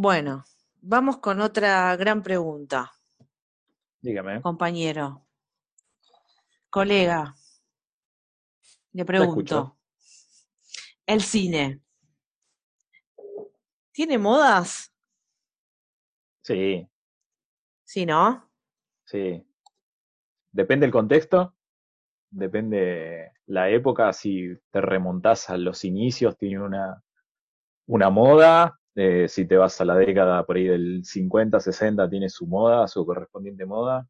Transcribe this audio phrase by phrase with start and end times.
[0.00, 0.44] Bueno,
[0.80, 2.92] vamos con otra gran pregunta.
[4.00, 4.40] Dígame.
[4.42, 5.26] Compañero.
[6.70, 7.34] Colega,
[8.92, 9.76] le pregunto,
[11.04, 11.82] ¿el cine
[13.90, 14.94] tiene modas?
[16.42, 16.88] Sí.
[17.82, 18.48] ¿Sí, no?
[19.04, 19.44] Sí.
[20.52, 21.56] Depende el contexto,
[22.30, 27.02] depende la época, si te remontás a los inicios, tiene una,
[27.86, 32.28] una moda, eh, si te vas a la década por ahí del 50, 60, tiene
[32.28, 34.08] su moda, su correspondiente moda.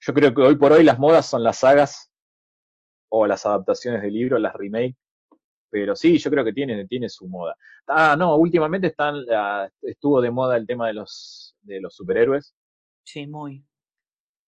[0.00, 2.10] Yo creo que hoy por hoy las modas son las sagas
[3.10, 4.96] o las adaptaciones de libros, las remake.
[5.70, 7.54] Pero sí, yo creo que tiene, tiene su moda.
[7.86, 9.24] Ah, no, últimamente están,
[9.82, 12.52] estuvo de moda el tema de los, de los superhéroes.
[13.04, 13.64] Sí, muy.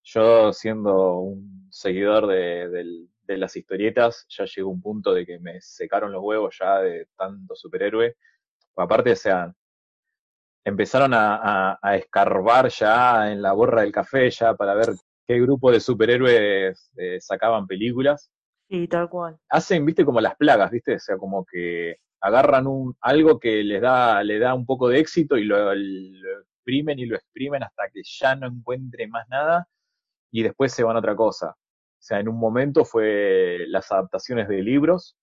[0.03, 5.61] Yo, siendo un seguidor de, de las historietas, ya llegó un punto de que me
[5.61, 8.16] secaron los huevos ya de tanto superhéroe.
[8.75, 9.53] Aparte, o sea,
[10.66, 14.89] empezaron a, a, escarbar ya en la borra del café ya para ver
[15.28, 18.31] qué grupo de superhéroes eh, sacaban películas.
[18.69, 19.38] Sí, tal cual.
[19.50, 23.81] Hacen, viste, como las plagas, viste, o sea, como que agarran un, algo que les
[23.81, 28.02] da, le da un poco de éxito y lo, exprimen y lo exprimen hasta que
[28.03, 29.67] ya no encuentre más nada
[30.31, 31.50] y después se van a otra cosa.
[31.50, 35.17] O sea, en un momento fue las adaptaciones de libros,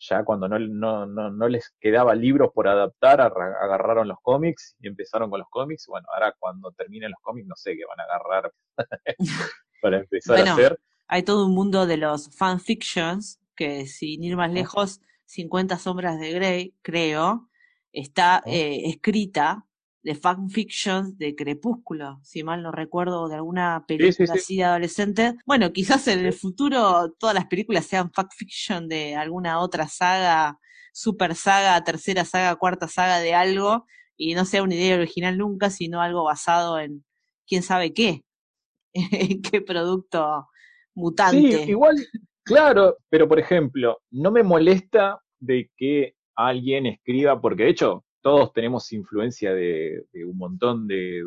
[0.00, 5.28] ya cuando no, no, no, les quedaba libros por adaptar, agarraron los cómics y empezaron
[5.28, 5.86] con los cómics.
[5.86, 8.52] Bueno, ahora cuando terminen los cómics, no sé qué van a agarrar
[9.82, 10.80] para empezar a hacer.
[11.06, 16.32] Hay todo un mundo de los fanfictions, que sin ir más lejos, 50 sombras de
[16.32, 17.50] Grey, creo,
[17.92, 19.66] está eh, escrita
[20.02, 25.34] de fanfictions de Crepúsculo, si mal no recuerdo, de alguna película así de adolescente.
[25.44, 30.58] Bueno, quizás en el futuro todas las películas sean fanfiction de alguna otra saga,
[30.92, 35.70] super saga, tercera saga, cuarta saga de algo, y no sea una idea original nunca,
[35.70, 37.04] sino algo basado en
[37.46, 38.22] quién sabe qué,
[38.94, 40.48] en qué producto
[40.94, 41.64] mutante.
[41.64, 41.96] Sí, igual,
[42.42, 48.52] claro, pero por ejemplo, no me molesta de que alguien escriba, porque de hecho todos
[48.52, 51.22] tenemos influencia de, un montón de,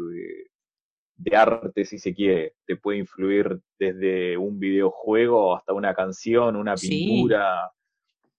[1.15, 2.55] de, arte, si se quiere.
[2.65, 7.71] Te puede influir desde un videojuego hasta una canción, una pintura,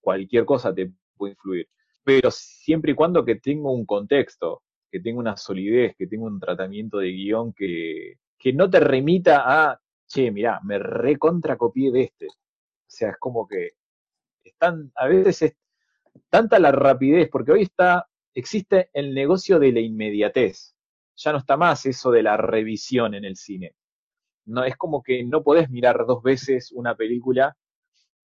[0.00, 1.68] cualquier cosa te puede influir.
[2.04, 6.38] Pero siempre y cuando que tenga un contexto, que tenga una solidez, que tenga un
[6.38, 12.26] tratamiento de guion que, que no te remita a, che, mirá, me recontracopié de este.
[12.26, 13.70] O sea, es como que
[14.44, 15.56] están, a veces es
[16.28, 20.74] tanta la rapidez, porque hoy está existe el negocio de la inmediatez.
[21.16, 23.74] Ya no está más eso de la revisión en el cine.
[24.46, 27.56] No, es como que no podés mirar dos veces una película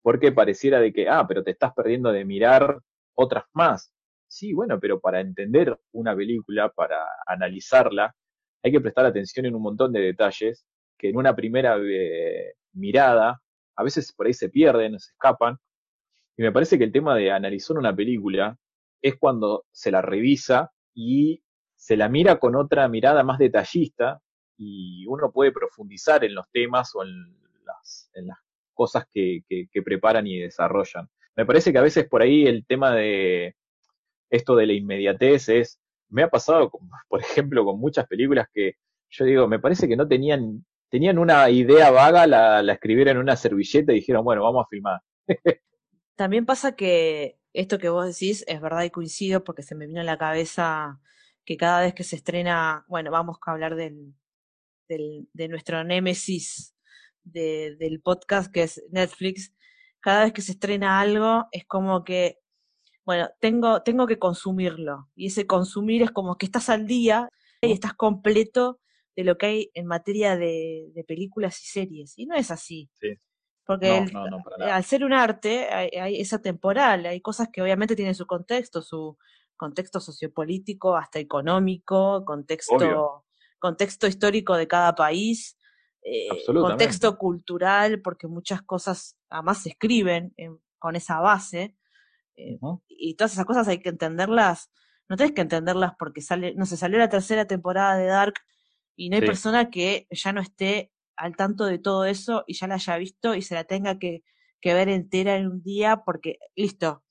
[0.02, 2.80] porque pareciera de que, ah, pero te estás perdiendo de mirar
[3.14, 3.92] otras más.
[4.26, 8.14] Sí, bueno, pero para entender una película, para analizarla,
[8.62, 10.66] hay que prestar atención en un montón de detalles
[10.98, 13.40] que en una primera eh, mirada
[13.76, 15.56] a veces por ahí se pierden, se escapan.
[16.36, 18.56] Y me parece que el tema de analizar una película
[19.02, 21.42] es cuando se la revisa y
[21.76, 24.20] se la mira con otra mirada más detallista
[24.56, 28.10] y uno puede profundizar en los temas o en las,
[28.74, 31.08] cosas que, que, preparan y desarrollan.
[31.36, 33.56] Me parece que a veces por ahí el tema de
[34.30, 36.70] esto de la inmediatez es, me ha pasado,
[37.08, 38.74] por ejemplo, con muchas películas que
[39.10, 43.22] yo digo, me parece que no tenían, tenían una idea vaga, la, la escribieron en
[43.22, 45.00] una servilleta y dijeron, bueno, vamos a filmar.
[46.16, 50.00] También pasa que esto que vos decís es verdad y coincido porque se me vino
[50.00, 51.00] a la cabeza
[51.44, 54.14] que cada vez que se estrena, bueno, vamos a hablar del,
[54.88, 56.74] del de nuestro némesis
[57.24, 59.54] de, del podcast que es Netflix,
[60.00, 62.38] cada vez que se estrena algo es como que,
[63.04, 67.28] bueno, tengo, tengo que consumirlo y ese consumir es como que estás al día
[67.62, 68.80] y estás completo
[69.16, 72.16] de lo que hay en materia de, de películas y series.
[72.16, 72.88] Y no es así.
[73.00, 73.16] Sí.
[73.68, 74.06] Porque
[74.60, 79.18] al ser un arte hay, es atemporal, hay cosas que obviamente tienen su contexto, su
[79.58, 83.26] contexto sociopolítico, hasta económico, contexto,
[83.58, 85.58] contexto histórico de cada país,
[86.02, 90.34] eh, contexto cultural, porque muchas cosas además se escriben
[90.78, 91.76] con esa base.
[92.36, 94.70] Eh, y todas esas cosas hay que entenderlas
[95.08, 98.34] no tenés que entenderlas porque sale, no sé, salió la tercera temporada de Dark
[98.94, 102.66] y no hay persona que ya no esté al tanto de todo eso y ya
[102.66, 104.22] la haya visto y se la tenga que,
[104.60, 107.02] que ver entera en un día porque, listo,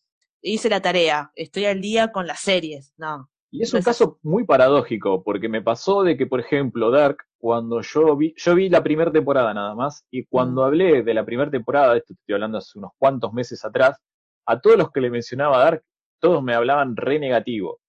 [0.42, 3.30] hice la tarea, estoy al día con las series, no.
[3.50, 7.82] Y es un caso muy paradójico, porque me pasó de que, por ejemplo, Dark, cuando
[7.82, 10.66] yo vi, yo vi la primera temporada nada más, y cuando mm.
[10.66, 13.98] hablé de la primera temporada, esto estoy hablando hace unos cuantos meses atrás,
[14.46, 15.84] a todos los que le mencionaba Dark,
[16.20, 17.80] todos me hablaban re negativo.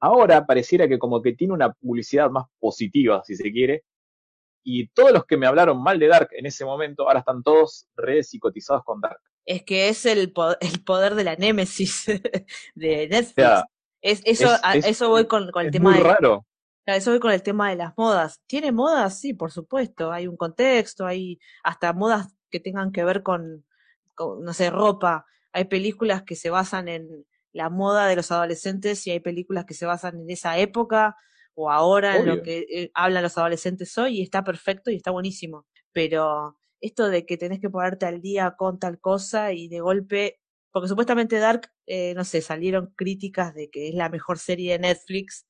[0.00, 3.84] Ahora pareciera que como que tiene una publicidad más positiva, si se quiere,
[4.62, 7.88] y todos los que me hablaron mal de Dark en ese momento, ahora están todos
[7.96, 9.20] re psicotizados con Dark.
[9.46, 12.06] Es que es el, el poder de la némesis
[12.74, 13.64] de Netflix.
[14.00, 16.46] es, eso, eso voy con, el tema muy raro.
[16.86, 18.40] Eso voy con el tema de las modas.
[18.46, 19.20] ¿Tiene modas?
[19.20, 20.12] Sí, por supuesto.
[20.12, 23.64] Hay un contexto, hay hasta modas que tengan que ver con,
[24.18, 25.26] no sé, ropa.
[25.52, 29.74] Hay películas que se basan en la moda de los adolescentes y hay películas que
[29.74, 31.16] se basan en esa época
[31.54, 35.10] o ahora en lo que eh, hablan los adolescentes hoy y está perfecto y está
[35.10, 35.66] buenísimo.
[35.92, 40.40] Pero esto de que tenés que ponerte al día con tal cosa y de golpe,
[40.72, 44.78] porque supuestamente Dark, eh, no sé, salieron críticas de que es la mejor serie de
[44.78, 45.46] Netflix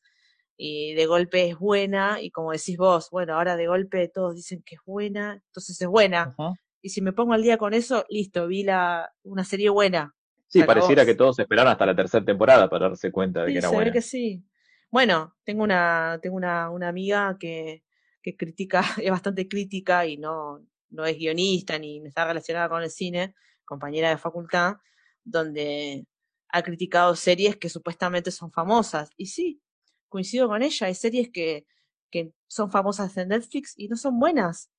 [0.56, 4.62] y de golpe es buena y como decís vos, bueno, ahora de golpe todos dicen
[4.64, 6.35] que es buena, entonces es buena.
[6.82, 10.14] Y si me pongo al día con eso, listo, vi la, una serie buena.
[10.49, 13.69] Sí, pareciera que todos esperaron hasta la tercera temporada para darse cuenta de que era
[13.69, 13.91] se buena.
[13.91, 14.44] Ve que sí.
[14.91, 17.85] Bueno, tengo una, tengo una, una amiga que,
[18.23, 22.91] que critica, es bastante crítica y no, no es guionista ni está relacionada con el
[22.91, 23.35] cine,
[23.65, 24.77] compañera de facultad,
[25.25, 26.07] donde
[26.49, 29.11] ha criticado series que supuestamente son famosas.
[29.17, 29.63] Y sí,
[30.09, 31.67] coincido con ella, hay series que,
[32.11, 34.71] que son famosas en Netflix y no son buenas.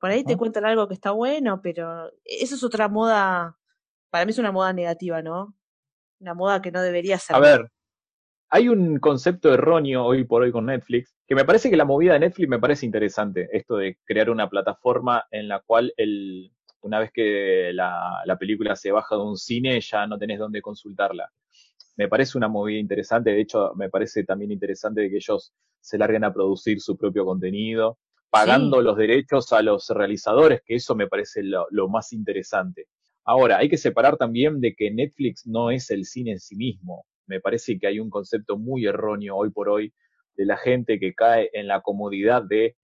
[0.00, 3.58] Por ahí te cuentan algo que está bueno, pero eso es otra moda,
[4.10, 5.56] para mí es una moda negativa, ¿no?
[6.20, 7.36] Una moda que no debería ser.
[7.36, 7.72] A ver,
[8.48, 12.12] hay un concepto erróneo hoy por hoy con Netflix, que me parece que la movida
[12.12, 16.52] de Netflix me parece interesante, esto de crear una plataforma en la cual el,
[16.82, 20.62] una vez que la, la película se baja de un cine ya no tenés dónde
[20.62, 21.30] consultarla.
[21.96, 26.24] Me parece una movida interesante, de hecho me parece también interesante que ellos se larguen
[26.24, 27.98] a producir su propio contenido,
[28.30, 32.86] pagando los derechos a los realizadores, que eso me parece lo, lo más interesante.
[33.24, 37.06] Ahora, hay que separar también de que Netflix no es el cine en sí mismo
[37.26, 39.92] me parece que hay un concepto muy erróneo hoy por hoy
[40.36, 42.76] de la gente que cae en la comodidad de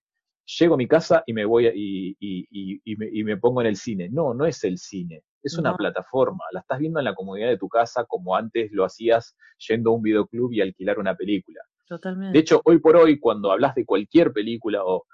[0.44, 4.09] llego a mi casa y me voy y, y, me, pongo en el cine.
[4.11, 6.44] No, no es el cine, es una plataforma.
[6.53, 9.37] La estás viendo en la comodidad de tu casa como antes lo hacías
[9.69, 11.61] yendo a un videoclub y alquilar una película.
[11.87, 12.33] Totalmente.
[12.33, 15.05] De hecho, hoy por hoy, cuando hablas de cualquier película o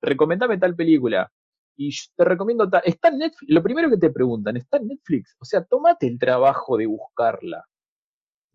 [0.00, 1.30] recomendame tal película
[1.76, 5.36] y te recomiendo tal, está en Netflix, lo primero que te preguntan, ¿está en Netflix?
[5.40, 7.64] O sea, tómate el trabajo de buscarla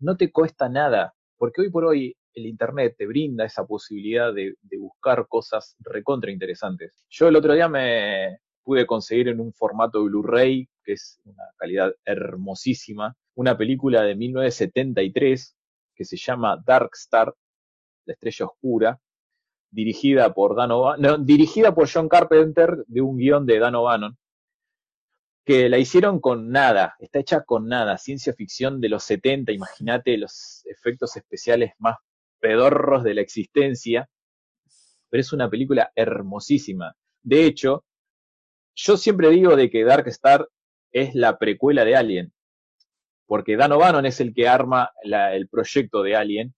[0.04, 4.54] no te cuesta nada, porque hoy por hoy el Internet te brinda esa posibilidad de,
[4.78, 7.04] buscar cosas recontra interesantes.
[7.08, 11.92] Yo el otro día me pude conseguir en un formato Blu-ray, que es una calidad
[12.04, 15.56] hermosísima, una película de 1973
[15.94, 17.34] que se llama Dark Star,
[18.04, 19.00] la estrella oscura,
[19.70, 24.16] dirigida por Dan dirigida por John Carpenter de un guion de Dan O'Bannon,
[25.44, 30.16] que la hicieron con nada, está hecha con nada, ciencia ficción de los 70, imagínate
[30.16, 31.96] los efectos especiales más
[32.40, 34.08] pedorros de la existencia,
[35.10, 36.94] pero es una película hermosísima.
[37.22, 37.84] De hecho,
[38.74, 40.48] yo siempre digo de que Dark Star
[40.92, 42.32] es la precuela de Alien,
[43.26, 46.54] porque Dan O'Bannon es el que arma el proyecto de Alien,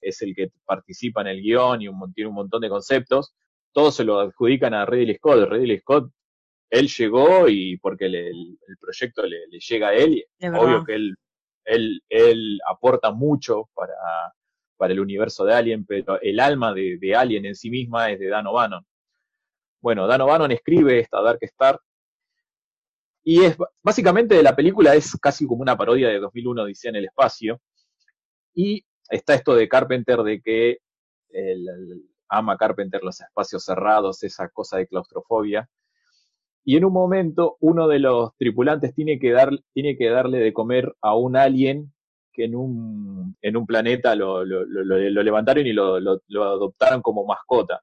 [0.00, 3.34] es el que participa en el guion y un, tiene un montón de conceptos,
[3.72, 5.48] todos se lo adjudican a Ridley Scott.
[5.48, 6.10] Ridley Scott
[6.70, 11.16] él llegó y porque el, proyecto le, llega a él, y obvio que él,
[11.64, 13.94] él, él aporta mucho para,
[14.76, 18.20] para el universo de Alien, pero el alma de, de, Alien en sí misma es
[18.20, 18.86] de Dan O'Bannon.
[19.82, 21.80] Bueno, Dan O'Bannon escribe esta Dark Star
[23.22, 27.04] y es básicamente la película es casi como una parodia de 2001 dice en el
[27.04, 27.60] espacio
[28.54, 30.78] y está esto de Carpenter de que
[32.28, 35.68] ama Carpenter los espacios cerrados, esa cosa de claustrofobia
[36.64, 40.52] y en un momento uno de los tripulantes tiene que, dar, tiene que darle de
[40.52, 41.92] comer a un alien
[42.32, 47.82] que en un, en un planeta lo, lo, lo, levantaron y lo, adoptaron como mascota.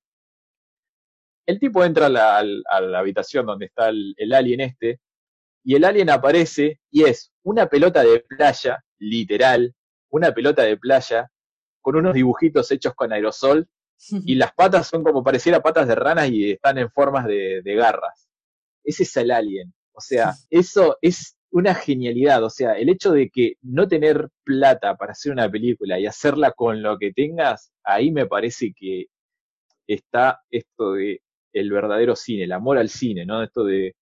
[1.45, 4.99] El tipo entra a la, a la habitación donde está el, el, alien este,
[5.63, 9.73] y el alien aparece y es una pelota de playa, literal,
[10.09, 11.29] una pelota de playa,
[11.81, 13.67] con unos dibujitos hechos con aerosol,
[14.25, 17.75] y las patas son como pareciera patas de ranas y están en formas de, de
[17.75, 18.26] garras
[18.87, 19.73] ese es el alien.
[19.91, 22.43] O sea, eso es una genialidad.
[22.43, 26.51] O sea, el hecho de que no tener plata para hacer una película y hacerla
[26.51, 29.05] con lo que tengas, ahí me parece que
[29.87, 31.21] está esto de
[31.53, 33.43] el verdadero cine, el amor al cine, ¿no?
[33.43, 33.95] Esto de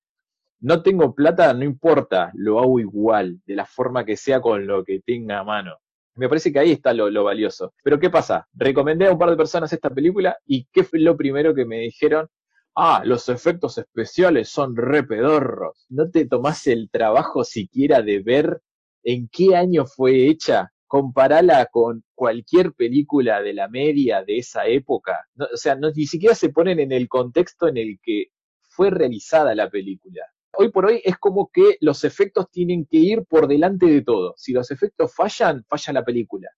[0.59, 4.83] no tengo plata, no importa, lo hago igual, de la forma que sea con lo
[4.83, 5.77] que tenga a mano.
[6.15, 7.73] Me parece que ahí está lo, lo, valioso.
[7.83, 8.47] Pero ¿qué pasa?
[8.53, 11.79] Recomendé a un par de personas esta película y ¿qué fue lo primero que me
[11.79, 12.27] dijeron?
[12.75, 15.85] Ah, los efectos especiales son re pedorros.
[15.89, 18.61] ¿No te tomás el trabajo siquiera de ver
[19.03, 20.71] en qué año fue hecha?
[20.87, 25.25] Comparala con cualquier película de la media de esa época.
[25.37, 28.27] o sea, no, ni siquiera se ponen en el contexto en el que
[28.61, 30.25] fue realizada la película
[30.57, 34.33] hoy por hoy es como que los efectos tienen que ir por delante de todo.
[34.37, 36.49] Si los efectos fallan, falla la película.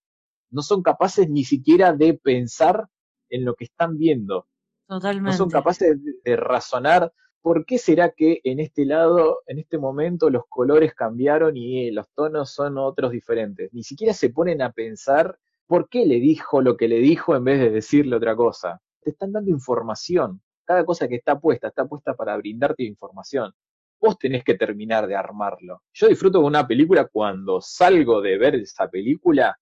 [0.50, 2.88] No son capaces ni siquiera de pensar
[3.30, 4.48] en lo que están viendo.
[4.88, 10.30] No son capaces de, razonar por qué será que en este lado, en este momento,
[10.30, 13.74] los colores cambiaron y los tonos son otros diferentes.
[13.74, 17.44] Ni siquiera se ponen a pensar por qué le dijo lo que le dijo en
[17.44, 18.82] vez de decirle otra cosa.
[19.02, 20.42] Te están dando información.
[20.66, 23.54] Cada cosa que está puesta está puesta para brindarte información
[24.00, 25.84] vos tenés que terminar de armarlo.
[25.94, 29.58] Yo disfruto de una película cuando salgo de ver esa película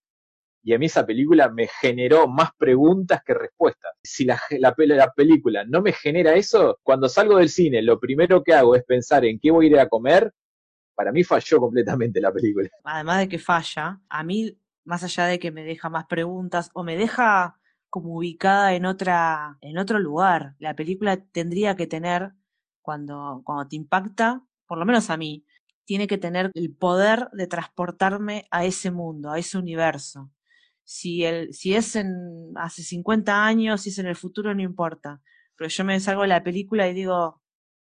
[0.65, 3.93] y a mí esa película me generó más preguntas que respuestas.
[4.01, 8.43] Si la, la, la, película no me genera eso, cuando salgo del cine lo primero
[8.43, 10.33] que hago es pensar en qué voy a ir a comer,
[10.95, 12.67] para mí falló completamente la película.
[12.83, 16.83] Además de que falla, a mí, más allá de que me deja más preguntas o
[16.83, 17.59] me deja
[17.91, 22.31] como ubicada en otra, en otro lugar, la película tendría que tener
[22.81, 25.45] cuando, cuando te impacta, por lo menos a mí,
[25.85, 30.31] tiene que tener el poder de transportarme a ese mundo, a ese universo.
[30.85, 35.21] Si, si es en hace 50 años, si es en el futuro, no importa.
[35.57, 37.41] Pero yo me salgo de la película y digo,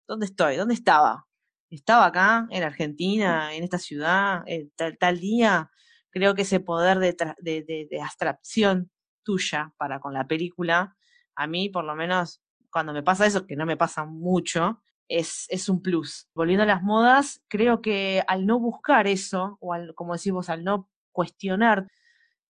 [0.08, 0.58] ¿dónde estoy?
[0.58, 1.28] ¿Dónde estaba?
[1.70, 4.44] ¿Estaba acá, en Argentina, en esta ciudad,
[4.76, 5.70] tal, tal día?
[6.10, 8.92] Creo que ese poder de, de, de, abstracción
[9.24, 10.98] tuya para con la película,
[11.36, 12.42] a mí por lo menos
[12.72, 16.28] cuando me pasa eso, que no me pasa mucho, es, es un plus.
[16.34, 20.64] Volviendo a las modas, creo que al no buscar eso, o al, como decimos, al
[20.64, 21.88] no cuestionar,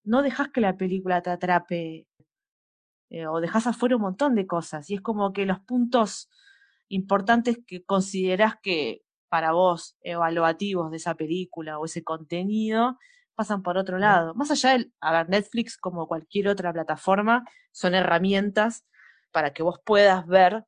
[0.09, 2.07] no dejas que la película te atrape
[3.11, 4.89] eh, o dejas afuera un montón de cosas.
[4.89, 6.29] Y es como que los puntos
[6.87, 12.97] importantes que considerás que para vos evaluativos de esa película o ese contenido
[13.35, 14.33] pasan por otro lado.
[14.33, 18.87] Más allá de, a ver, Netflix como cualquier otra plataforma son herramientas
[19.31, 20.65] para que vos puedas ver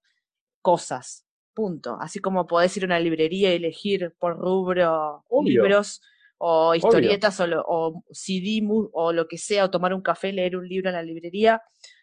[0.61, 1.25] cosas.
[1.55, 1.97] Punto.
[1.99, 6.01] Así como podés ir a una librería y elegir por rubro libros
[6.43, 8.61] o historietas o, o, CD
[8.93, 11.61] o lo que sea, o tomar un café, leer un libro en la librería.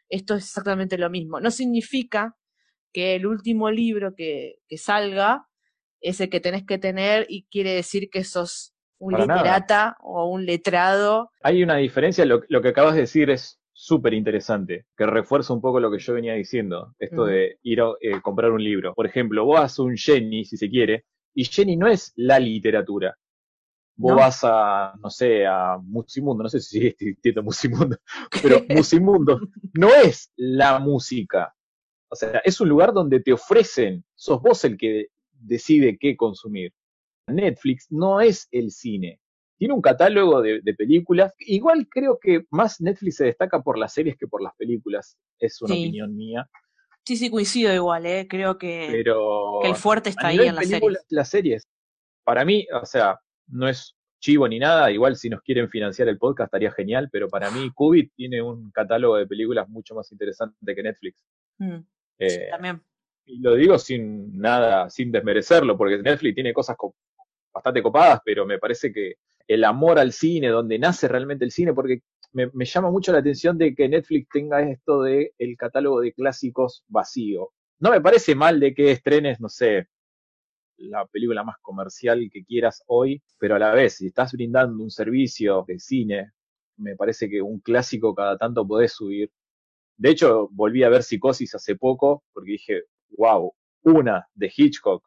[0.08, 1.40] Esto es exactamente lo mismo.
[1.40, 2.36] No significa
[2.92, 5.48] que el último libro que, que salga
[6.00, 10.46] es el que tenés que tener y quiere decir que sos un literata o un
[10.46, 11.30] letrado.
[11.42, 15.60] Hay una diferencia, lo, lo que acabas de decir es súper interesante, que refuerza un
[15.60, 18.94] poco lo que yo venía diciendo, esto de ir a eh, comprar un libro.
[18.94, 23.16] Por ejemplo, vos a un Jenny, si se quiere, y Jenny no es la literatura.
[23.98, 27.98] Vos vas a, no sé, a Musimundo, no sé si sigue existiendo Musimundo,
[28.42, 29.40] pero Musimundo
[29.74, 31.54] no es la música.
[32.08, 36.72] O sea, es un lugar donde te ofrecen, sos vos el que decide qué consumir.
[37.26, 39.20] Netflix no es el cine
[39.58, 41.34] tiene un catálogo de, películas.
[41.40, 45.18] Igual creo que más Netflix se destaca por las series que por las películas.
[45.38, 46.48] Es una opinión mía.
[47.04, 48.26] Sí, sí, coincido igual, ¿eh?
[48.28, 49.02] Creo que,
[49.64, 50.98] el fuerte está ahí en las series.
[51.08, 51.68] Las series,
[52.22, 56.18] para mí, o sea, no es chivo ni nada, igual si nos quieren financiar el
[56.18, 60.74] podcast estaría genial, pero para mí Qubit tiene un catálogo de películas mucho más interesante
[60.74, 61.24] que Netflix.
[61.58, 61.78] Mm,
[62.18, 62.82] eh, también.
[63.26, 66.76] Y lo digo sin nada, sin desmerecerlo, porque Netflix tiene cosas
[67.52, 71.72] bastante copadas, pero me parece que el amor al cine, donde nace realmente el cine,
[71.72, 72.02] porque
[72.32, 76.84] me, llama mucho la atención de que Netflix tenga esto de el catálogo de clásicos
[76.88, 77.50] vacío.
[77.80, 79.88] No me parece mal de que estrenes, no sé,
[80.78, 84.90] la película más comercial que quieras hoy, pero a la vez, si estás brindando un
[84.90, 86.32] servicio de cine,
[86.76, 89.30] me parece que un clásico cada tanto podés subir.
[89.96, 92.82] De hecho, volví a ver Psicosis hace poco, porque dije,
[93.16, 95.04] wow, una de Hitchcock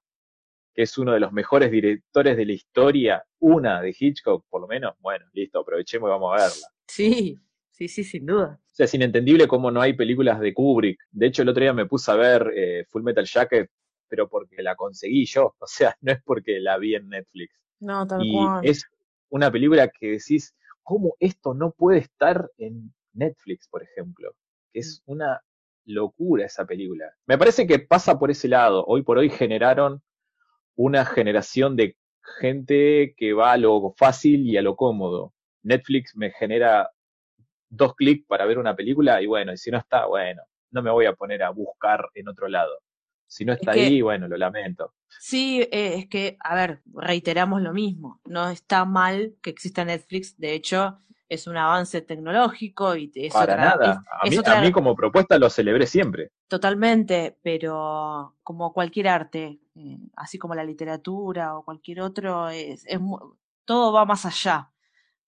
[0.73, 4.67] que es uno de los mejores directores de la historia, una de Hitchcock, por lo
[4.67, 6.67] menos, bueno, listo, aprovechemos y vamos a verla.
[6.87, 7.37] Sí,
[7.69, 8.59] sí, sí, sin duda.
[8.63, 10.99] O sea, es inentendible cómo no hay películas de Kubrick.
[11.11, 13.69] De hecho, el otro día me puse a ver eh, Full Metal Jacket,
[14.11, 17.55] pero porque la conseguí yo, o sea, no es porque la vi en Netflix.
[17.79, 18.85] No, tal y Es
[19.29, 20.53] una película que decís,
[20.83, 24.35] ¿cómo esto no puede estar en Netflix, por ejemplo?
[24.73, 25.11] Que es mm.
[25.11, 25.41] una
[25.85, 27.05] locura esa película.
[27.25, 28.83] Me parece que pasa por ese lado.
[28.85, 30.03] Hoy por hoy generaron
[30.75, 31.95] una generación de
[32.39, 35.33] gente que va a lo fácil y a lo cómodo.
[35.63, 36.91] Netflix me genera
[37.69, 40.91] dos clics para ver una película y bueno, y si no está, bueno, no me
[40.91, 42.77] voy a poner a buscar en otro lado.
[43.31, 44.93] Si no está ahí, bueno, lo lamento.
[45.07, 48.19] Sí, eh, es que, a ver, reiteramos lo mismo.
[48.25, 50.37] No está mal que exista Netflix.
[50.37, 50.97] De hecho,
[51.29, 54.03] es un avance tecnológico y es Para nada.
[54.21, 56.33] a, mí, como propuesta lo celebré siempre.
[56.49, 62.85] Totalmente, pero como cualquier arte, eh, así como la literatura o cualquier otro, es,
[63.63, 64.73] todo va más allá.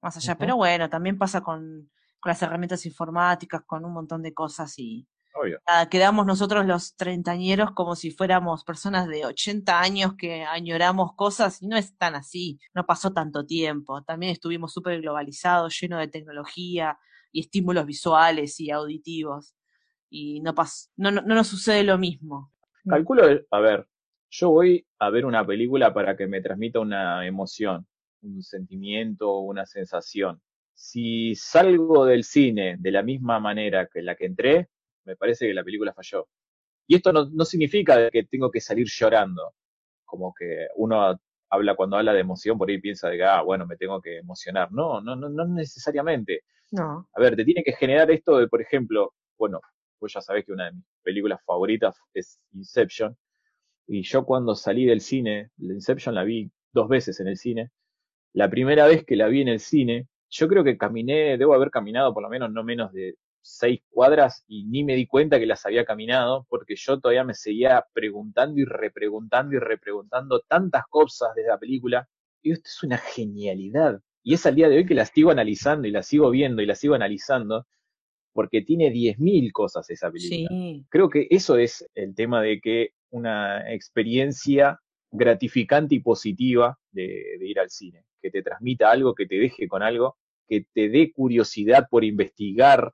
[0.02, 0.38] Más allá.
[0.38, 5.08] Pero bueno, también pasa con, con las herramientas informáticas, con un montón de cosas y
[5.90, 11.68] quedamos nosotros los treintañeros como si fuéramos personas de 80 años que añoramos cosas y
[11.68, 14.04] no es tan así, no pasó tanto tiempo.
[14.04, 16.98] También estuvimos súper globalizados, llenos de tecnología
[17.32, 19.56] y estímulos visuales y auditivos
[20.10, 20.54] y no,
[20.98, 22.52] no, no, no nos sucede lo mismo.
[22.86, 23.88] Calculo, a ver,
[24.30, 27.88] yo voy a ver una película para que me transmita una emoción,
[28.22, 30.42] un sentimiento, una sensación.
[30.74, 34.70] Si salgo del cine de la misma manera que la que entré,
[35.06, 36.28] me parece que la película falló.
[36.88, 39.54] Y esto no, no significa que tengo que salir llorando,
[40.06, 41.20] como que uno
[41.50, 44.18] habla cuando habla de emoción, por ahí piensa de que, ah, bueno, me tengo que
[44.18, 44.72] emocionar.
[44.72, 46.42] No, no, no, no necesariamente.
[46.72, 47.08] No.
[47.14, 49.62] A ver, te tiene que generar esto de, por ejemplo, bueno,
[50.00, 53.16] pues ya sabés que una de mis películas favoritas es Inception.
[53.88, 57.70] Y yo cuando salí del cine, la Inception la vi dos veces en el cine.
[58.34, 61.70] La primera vez que la vi en el cine, yo creo que caminé, debo haber
[61.70, 65.46] caminado por lo menos no menos de seis cuadras y ni me di cuenta que
[65.46, 71.36] las había caminado porque yo todavía me seguía preguntando y repreguntando y repreguntando tantas cosas
[71.36, 72.08] de la película.
[72.42, 74.02] Y esto es una genialidad.
[74.24, 76.66] Y es al día de hoy que la sigo analizando y la sigo viendo y
[76.66, 77.68] la sigo analizando
[78.32, 80.50] porque tiene 10.000 cosas esa película.
[80.90, 84.80] Creo que eso es el tema de que una experiencia
[85.12, 89.68] gratificante y positiva de, de ir al cine, que te transmita algo, que te deje
[89.68, 92.92] con algo, que te dé curiosidad por investigar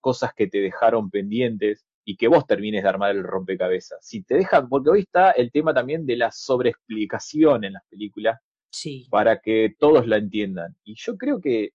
[0.00, 3.98] cosas que te dejaron pendientes y que vos termines de armar el rompecabezas.
[4.02, 8.40] Si te dejan, porque hoy está el tema también de la sobreexplicación en las películas
[8.70, 9.06] sí.
[9.10, 10.76] para que todos la entiendan.
[10.84, 11.70] Y yo creo que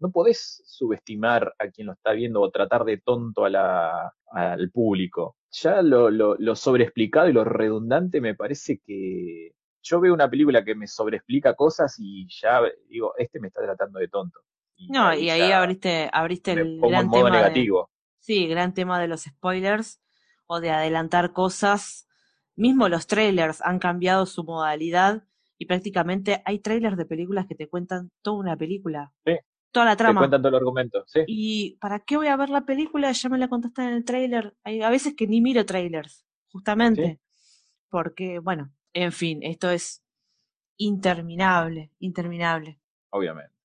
[0.00, 4.70] no podés subestimar a quien lo está viendo o tratar de tonto a la, al
[4.70, 5.36] público.
[5.50, 10.64] Ya lo, lo, lo sobreexplicado y lo redundante me parece que yo veo una película
[10.64, 14.40] que me sobreexplica cosas y ya digo, este me está tratando de tonto
[14.88, 17.30] no, y ahí abriste, abriste el gran tema.
[17.30, 17.90] Negativo.
[18.18, 20.00] sí, gran tema de los spoilers
[20.46, 22.08] o de adelantar cosas.
[22.54, 25.24] Mismo los trailers han cambiado su modalidad
[25.58, 29.12] y prácticamente hay trailers de películas que te cuentan toda una película.
[29.24, 29.36] Sí.
[29.70, 30.20] Toda la trama.
[30.20, 31.20] Te cuentan todo el argumento, sí.
[31.26, 33.12] ¿Y para qué voy a ver la película?
[33.12, 34.56] Ya me la contaste en el trailer.
[34.64, 37.20] Hay a veces que ni miro trailers, justamente.
[37.90, 40.02] Porque, bueno, en fin, esto es
[40.78, 42.80] interminable, interminable.
[43.10, 43.57] Obviamente.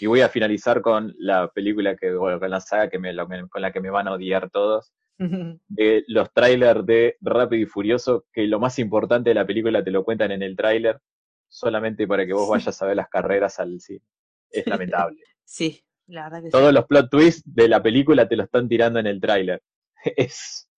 [0.00, 3.14] Y voy a finalizar con la película que, bueno, con la saga que me,
[3.48, 4.92] con la que me van a odiar todos.
[5.68, 9.90] De los trailers de Rápido y Furioso, que lo más importante de la película te
[9.90, 11.00] lo cuentan en el tráiler,
[11.48, 14.02] solamente para que vos vayas a ver las carreras al cine.
[14.50, 15.20] Es lamentable.
[15.46, 18.98] Sí, la verdad que Todos los plot twists de la película te lo están tirando
[18.98, 19.62] en el tráiler.
[20.16, 20.70] Es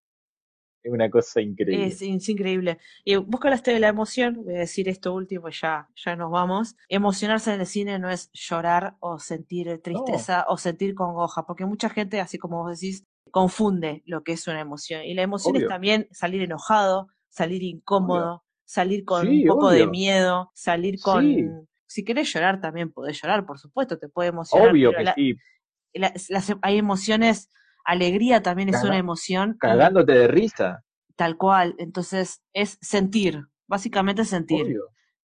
[0.86, 1.86] es una cosa increíble.
[1.86, 2.78] Es, increíble.
[3.04, 6.76] Y vos hablaste de la emoción, voy a decir esto último, ya, ya nos vamos.
[6.88, 11.90] Emocionarse en el cine no es llorar o sentir tristeza o sentir congoja, porque mucha
[11.90, 15.02] gente, así como vos decís, confunde lo que es una emoción.
[15.04, 20.52] Y la emoción es también salir enojado, salir incómodo, salir con un poco de miedo,
[20.54, 21.66] salir con...
[21.88, 24.70] Si querés llorar también podés llorar, por supuesto, te puede emocionar.
[24.70, 25.36] Obvio que sí.
[26.62, 27.50] hay emociones
[27.86, 29.56] alegría también es una emoción.
[29.58, 30.84] Cagándote de risa.
[31.14, 31.74] Tal cual.
[31.78, 34.78] Entonces es sentir, básicamente sentir.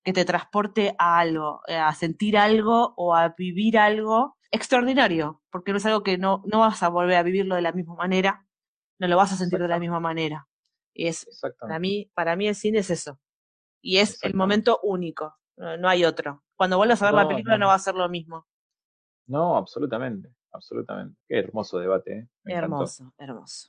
[0.04, 5.70] Que te transporte a algo, eh, a sentir algo o a vivir algo extraordinario, porque
[5.70, 8.44] no es algo que no, no vas a volver a vivirlo de la misma manera,
[8.98, 10.48] no lo vas a sentir de la misma manera.
[10.92, 11.24] Y es,
[11.60, 13.20] para mí, para mí el cine es eso.
[13.80, 16.42] Y es el momento único, no, hay otro.
[16.56, 18.46] Cuando vuelvas a ver la película no va a ser lo mismo.
[19.26, 21.18] No, absolutamente absolutamente.
[21.28, 22.18] Qué hermoso debate.
[22.18, 22.28] ¿eh?
[22.44, 23.68] hermoso, hermoso.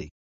[0.00, 0.23] Agency